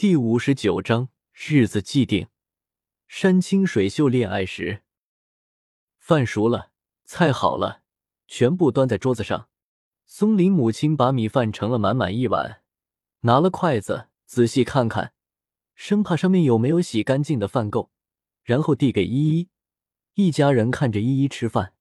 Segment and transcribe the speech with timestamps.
[0.00, 2.28] 第五十九章日子既定，
[3.06, 4.80] 山清水秀恋爱时。
[5.98, 6.70] 饭熟了，
[7.04, 7.82] 菜好了，
[8.26, 9.50] 全部端在桌子上。
[10.06, 12.62] 松林母亲把米饭盛了满满一碗，
[13.20, 15.12] 拿了筷子仔细看看，
[15.74, 17.90] 生怕上面有没有洗干净的饭垢，
[18.42, 19.50] 然后递给依依。
[20.14, 21.74] 一家人看着依依吃饭，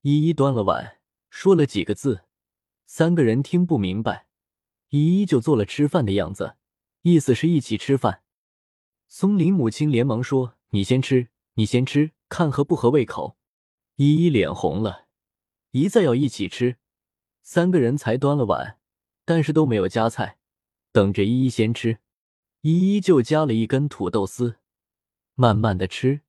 [0.00, 0.98] 依依端了碗，
[1.28, 2.24] 说了几个字，
[2.84, 4.26] 三个人听不明白，
[4.88, 6.56] 依依就做了吃饭的样子。
[7.02, 8.22] 意思是一起吃饭。
[9.08, 13.36] 松林母亲连忙说：“你先吃，你先吃，看合不合胃口。”
[13.96, 15.08] 依依脸红了，
[15.72, 16.76] 一再要一起吃。
[17.42, 18.78] 三个人才端了碗，
[19.24, 20.38] 但是都没有夹菜，
[20.92, 21.98] 等着依依先吃。
[22.62, 24.58] 依依就夹了一根土豆丝，
[25.34, 26.20] 慢慢的吃，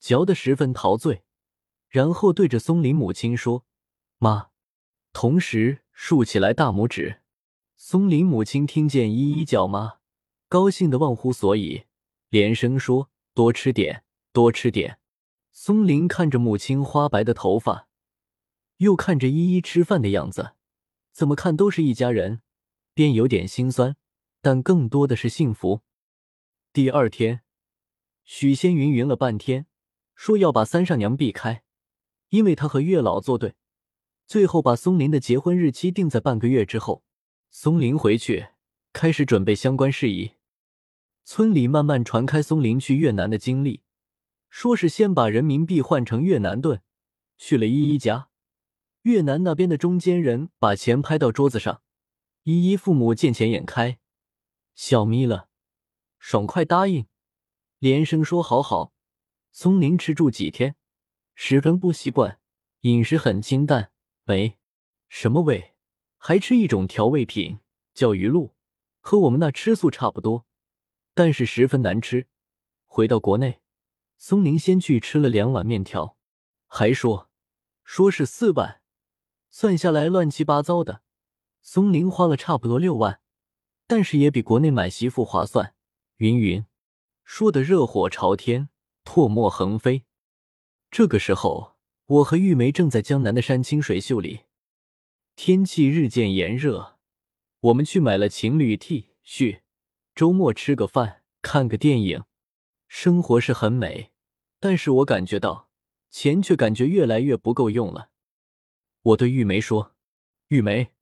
[0.00, 1.24] 嚼得十分陶醉，
[1.88, 3.64] 然后对着松林母亲说
[4.18, 4.50] ：“妈。”
[5.12, 7.22] 同时竖起来大拇指。
[7.78, 9.98] 松林母亲听见依依叫妈，
[10.48, 11.84] 高兴的忘乎所以，
[12.30, 14.98] 连声说：“多吃点，多吃点。”
[15.52, 17.86] 松林看着母亲花白的头发，
[18.78, 20.54] 又看着依依吃饭的样子，
[21.12, 22.40] 怎么看都是一家人，
[22.94, 23.96] 便有点心酸，
[24.40, 25.82] 但更多的是幸福。
[26.72, 27.42] 第二天，
[28.24, 29.66] 许仙云云了半天，
[30.14, 31.62] 说要把三上娘避开，
[32.30, 33.54] 因为他和月老作对，
[34.26, 37.04] 最后把松林的结婚日期定在半个月之后。
[37.50, 38.48] 松林回去，
[38.92, 40.32] 开始准备相关事宜。
[41.24, 43.82] 村里慢慢传开松林去越南的经历，
[44.48, 46.80] 说是先把人民币换成越南盾，
[47.36, 48.28] 去了依依家。
[49.02, 51.82] 越南那边的中间人把钱拍到桌子上，
[52.42, 53.98] 依依父母见钱眼开，
[54.74, 55.48] 笑眯了，
[56.18, 57.06] 爽快答应，
[57.78, 58.92] 连声说好好。
[59.52, 60.76] 松林吃住几天，
[61.34, 62.40] 十分不习惯，
[62.80, 63.92] 饮食很清淡，
[64.24, 64.58] 没
[65.08, 65.75] 什么味。
[66.28, 67.60] 还吃一种调味品，
[67.94, 68.56] 叫鱼露，
[68.98, 70.44] 和我们那吃素差不多，
[71.14, 72.26] 但是十分难吃。
[72.84, 73.60] 回到国内，
[74.18, 76.16] 松林先去吃了两碗面条，
[76.66, 77.30] 还说
[77.84, 78.80] 说是四万，
[79.50, 81.02] 算下来乱七八糟的，
[81.62, 83.20] 松林花了差不多六万，
[83.86, 85.76] 但是也比国内买媳妇划算。
[86.16, 86.66] 云云
[87.22, 88.68] 说的热火朝天，
[89.04, 90.04] 唾沫横飞。
[90.90, 91.76] 这个时候，
[92.06, 94.45] 我和玉梅正在江南的山清水秀里。
[95.36, 96.96] 天气日渐炎热，
[97.60, 99.60] 我们去买了情侣 T 恤，
[100.14, 102.24] 周末吃个饭，看个电影，
[102.88, 104.12] 生活是很美。
[104.58, 105.68] 但是我感觉到
[106.08, 108.08] 钱却感觉越来越不够用了。
[109.02, 109.94] 我对玉梅说
[110.48, 110.94] ：“玉梅，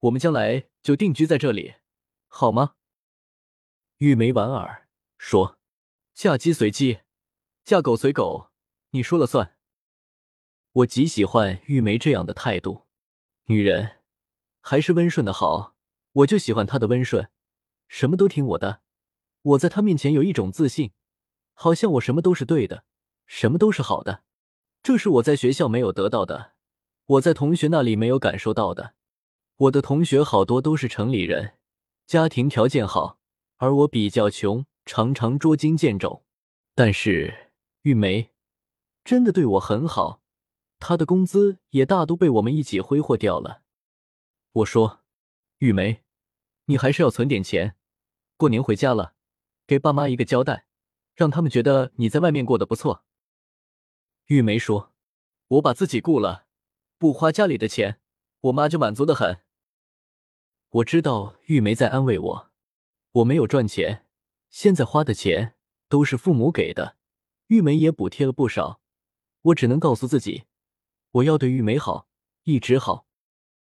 [0.00, 1.76] 我们将来就定居在这里，
[2.26, 2.74] 好吗？”
[3.98, 5.60] 玉梅莞尔说
[6.12, 7.02] ：“嫁鸡随鸡，
[7.64, 8.50] 嫁狗随狗，
[8.90, 9.56] 你说了算。”
[10.74, 12.85] 我极喜欢玉梅这样的态度。
[13.48, 13.98] 女人
[14.60, 15.76] 还是温顺的好，
[16.12, 17.28] 我就喜欢她的温顺，
[17.86, 18.80] 什么都听我的。
[19.42, 20.90] 我在她面前有一种自信，
[21.54, 22.82] 好像我什么都是对的，
[23.24, 24.24] 什么都是好的。
[24.82, 26.54] 这是我在学校没有得到的，
[27.06, 28.94] 我在同学那里没有感受到的。
[29.58, 31.54] 我的同学好多都是城里人，
[32.04, 33.20] 家庭条件好，
[33.58, 36.24] 而我比较穷，常常捉襟见肘。
[36.74, 37.52] 但是
[37.82, 38.32] 玉梅
[39.04, 40.20] 真的对我很好。
[40.78, 43.62] 他的工资也大都被我们一起挥霍掉了。
[44.52, 45.00] 我说
[45.58, 46.02] ：“玉梅，
[46.66, 47.76] 你还是要存点钱，
[48.36, 49.14] 过年回家了，
[49.66, 50.66] 给爸妈一个交代，
[51.14, 53.04] 让他们觉得你在外面过得不错。”
[54.26, 54.92] 玉梅说
[55.48, 56.46] ：“我把自己顾了，
[56.98, 58.00] 不花家里的钱，
[58.40, 59.40] 我妈就满足的很。”
[60.70, 62.50] 我知道玉梅在安慰我，
[63.12, 64.04] 我没有赚钱，
[64.50, 65.54] 现在花的钱
[65.88, 66.96] 都是父母给的，
[67.46, 68.80] 玉梅也补贴了不少，
[69.42, 70.44] 我只能告诉自己。
[71.16, 72.08] 我要对玉梅好，
[72.44, 73.05] 一直好。